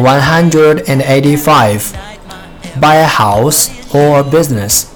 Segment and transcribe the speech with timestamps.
[0.00, 1.96] 185.
[2.80, 4.92] Buy a house or a business.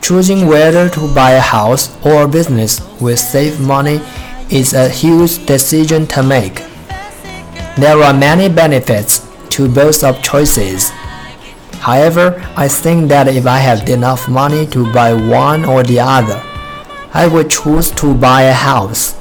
[0.00, 4.00] Choosing whether to buy a house or a business with save money
[4.50, 6.62] is a huge decision to make.
[7.76, 10.90] There are many benefits to both of choices.
[11.80, 16.40] However, I think that if I had enough money to buy one or the other,
[17.14, 19.14] I would choose to buy a house.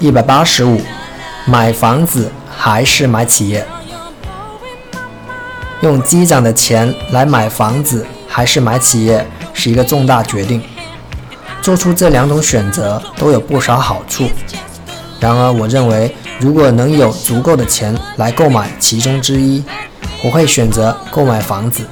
[0.00, 0.80] 一百八十五，
[1.49, 3.65] 买房子还是买企业？
[5.81, 10.61] 用积攒的钱来买房子还是买企业，是一个重大决定。
[11.59, 14.29] 做出这两种选择都有不少好处。
[15.19, 19.63] 然而，我认为如果能有足够的钱来购买其中之一，
[20.23, 21.83] 我会选择购买房子。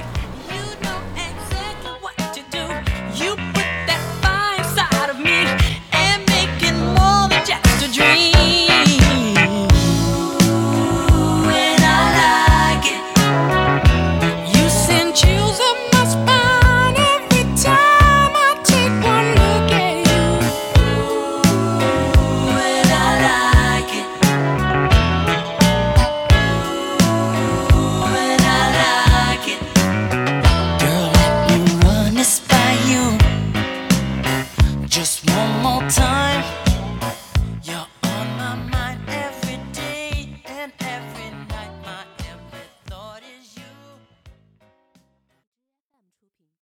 [34.98, 36.67] Just one more time.